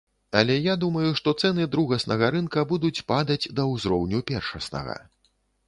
[0.39, 5.01] Але я думаю, што цэны другаснага рынка будуць падаць да ўзроўню першаснага.